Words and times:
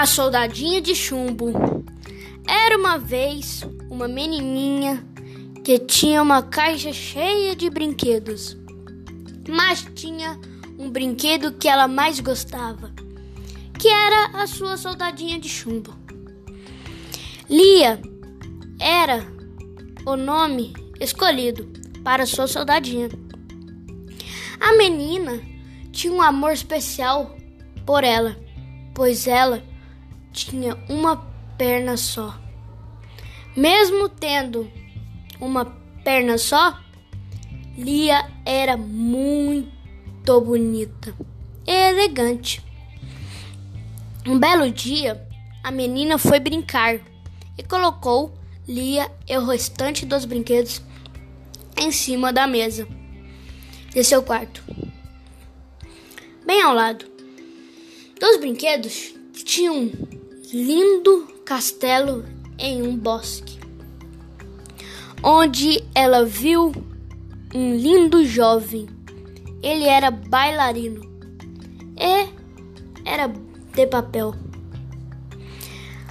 A 0.00 0.06
soldadinha 0.06 0.80
de 0.80 0.94
chumbo. 0.94 1.52
Era 2.48 2.78
uma 2.78 2.96
vez 2.96 3.62
uma 3.90 4.08
menininha 4.08 5.04
que 5.62 5.78
tinha 5.78 6.22
uma 6.22 6.42
caixa 6.42 6.90
cheia 6.90 7.54
de 7.54 7.68
brinquedos, 7.68 8.56
mas 9.46 9.86
tinha 9.94 10.40
um 10.78 10.88
brinquedo 10.88 11.52
que 11.52 11.68
ela 11.68 11.86
mais 11.86 12.18
gostava, 12.18 12.90
que 13.78 13.88
era 13.88 14.42
a 14.42 14.46
sua 14.46 14.78
soldadinha 14.78 15.38
de 15.38 15.50
chumbo. 15.50 15.94
Lia 17.46 18.00
era 18.80 19.22
o 20.06 20.16
nome 20.16 20.72
escolhido 20.98 21.68
para 22.02 22.24
sua 22.24 22.46
soldadinha. 22.46 23.10
A 24.58 24.78
menina 24.78 25.38
tinha 25.92 26.10
um 26.10 26.22
amor 26.22 26.52
especial 26.52 27.36
por 27.84 28.02
ela, 28.02 28.34
pois 28.94 29.26
ela 29.26 29.68
tinha 30.32 30.76
uma 30.88 31.16
perna 31.56 31.96
só. 31.96 32.38
Mesmo 33.56 34.08
tendo 34.08 34.70
uma 35.40 35.64
perna 36.04 36.38
só, 36.38 36.78
Lia 37.76 38.30
era 38.44 38.76
muito 38.76 40.40
bonita 40.40 41.14
e 41.66 41.72
elegante. 41.72 42.62
Um 44.26 44.38
belo 44.38 44.70
dia, 44.70 45.26
a 45.62 45.70
menina 45.70 46.18
foi 46.18 46.38
brincar 46.38 47.00
e 47.56 47.62
colocou 47.62 48.32
Lia 48.68 49.10
e 49.28 49.36
o 49.36 49.46
restante 49.46 50.06
dos 50.06 50.24
brinquedos 50.24 50.82
em 51.76 51.90
cima 51.90 52.32
da 52.32 52.46
mesa 52.46 52.86
de 53.92 54.04
seu 54.04 54.22
quarto. 54.22 54.62
Bem 56.46 56.62
ao 56.62 56.74
lado 56.74 57.06
dos 58.20 58.38
brinquedos 58.38 59.14
tinha 59.44 59.72
um 59.72 59.90
lindo 60.52 61.28
castelo 61.44 62.24
em 62.58 62.82
um 62.82 62.96
bosque, 62.96 63.58
onde 65.22 65.84
ela 65.94 66.24
viu 66.24 66.72
um 67.54 67.76
lindo 67.76 68.24
jovem. 68.24 68.88
Ele 69.62 69.84
era 69.84 70.10
bailarino 70.10 71.02
e 71.96 72.28
era 73.04 73.28
de 73.28 73.86
papel. 73.86 74.34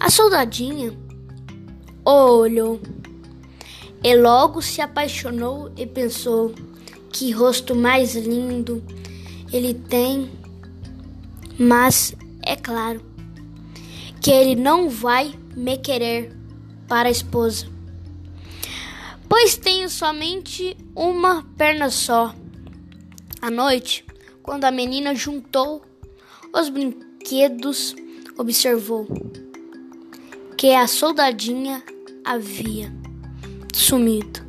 A 0.00 0.10
soldadinha 0.10 0.92
olhou 2.04 2.80
e 4.02 4.16
logo 4.16 4.60
se 4.60 4.80
apaixonou 4.80 5.70
e 5.76 5.86
pensou: 5.86 6.52
que 7.12 7.30
rosto 7.30 7.74
mais 7.74 8.16
lindo 8.16 8.82
ele 9.52 9.74
tem, 9.74 10.28
mas 11.56 12.16
é 12.42 12.56
claro 12.56 13.13
que 14.24 14.30
ele 14.30 14.56
não 14.56 14.88
vai 14.88 15.34
me 15.54 15.76
querer 15.76 16.34
para 16.88 17.10
a 17.10 17.12
esposa, 17.12 17.66
pois 19.28 19.54
tenho 19.54 19.86
somente 19.90 20.74
uma 20.96 21.42
perna 21.58 21.90
só. 21.90 22.34
À 23.42 23.50
noite, 23.50 24.02
quando 24.42 24.64
a 24.64 24.70
menina 24.70 25.14
juntou 25.14 25.84
os 26.54 26.70
brinquedos, 26.70 27.94
observou 28.38 29.06
que 30.56 30.72
a 30.72 30.86
soldadinha 30.86 31.82
havia 32.24 32.90
sumido. 33.74 34.40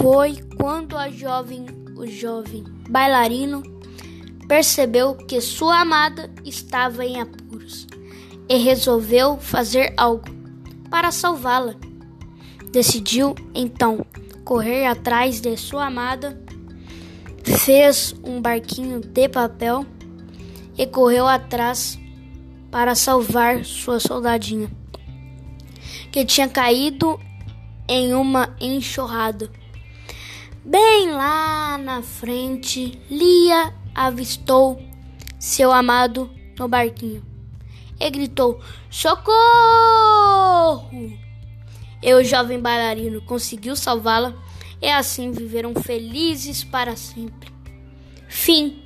Foi 0.00 0.36
quando 0.56 0.96
a 0.96 1.10
jovem, 1.10 1.66
o 1.96 2.06
jovem 2.06 2.62
bailarino 2.88 3.60
percebeu 4.46 5.16
que 5.16 5.40
sua 5.40 5.80
amada 5.80 6.32
estava 6.44 7.04
em 7.04 7.20
apuros 7.20 7.41
e 8.52 8.58
resolveu 8.58 9.38
fazer 9.38 9.94
algo 9.96 10.26
para 10.90 11.10
salvá-la. 11.10 11.74
Decidiu 12.70 13.34
então 13.54 14.04
correr 14.44 14.84
atrás 14.84 15.40
de 15.40 15.56
sua 15.56 15.86
amada, 15.86 16.38
fez 17.42 18.14
um 18.22 18.42
barquinho 18.42 19.00
de 19.00 19.26
papel 19.26 19.86
e 20.76 20.86
correu 20.86 21.26
atrás 21.26 21.98
para 22.70 22.94
salvar 22.94 23.64
sua 23.64 23.98
soldadinha, 23.98 24.70
que 26.10 26.22
tinha 26.22 26.46
caído 26.46 27.18
em 27.88 28.12
uma 28.12 28.54
enxurrada. 28.60 29.50
Bem 30.62 31.10
lá 31.10 31.78
na 31.78 32.02
frente, 32.02 33.00
Lia 33.10 33.72
avistou 33.94 34.78
seu 35.38 35.72
amado 35.72 36.30
no 36.58 36.68
barquinho 36.68 37.31
e 38.02 38.10
gritou: 38.10 38.60
Socorro! 38.90 39.32
E 42.02 42.12
o 42.14 42.24
jovem 42.24 42.58
bailarino 42.58 43.22
conseguiu 43.22 43.76
salvá-la 43.76 44.34
e 44.80 44.88
assim 44.88 45.30
viveram 45.30 45.72
felizes 45.74 46.64
para 46.64 46.96
sempre. 46.96 47.52
Fim. 48.28 48.82